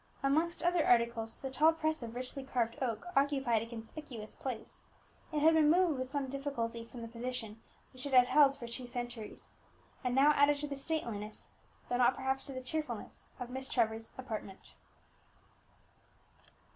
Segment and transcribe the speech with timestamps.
[0.23, 4.81] Amongst other articles, the tall press of richly carved oak occupied a conspicuous place;
[5.31, 7.61] it had been moved with some difficulty from the position
[7.93, 9.51] which it had held for two centuries,
[10.03, 11.49] and now added to the stateliness,
[11.87, 14.73] though not perhaps to the cheerfulness, of Miss Trevor's apartment.